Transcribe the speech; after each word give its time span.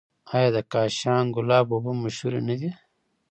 آیا 0.35 0.49
د 0.55 0.57
کاشان 0.73 1.25
ګلاب 1.35 1.67
اوبه 1.71 1.91
مشهورې 2.03 2.41
نه 2.47 2.55
دي؟ 2.59 2.71